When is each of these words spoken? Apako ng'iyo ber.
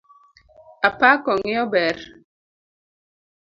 Apako 0.89 1.29
ng'iyo 1.37 1.63
ber. 1.73 1.97